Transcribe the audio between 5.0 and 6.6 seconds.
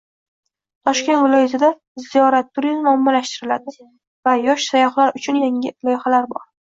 uchun” yangi loyihalar bor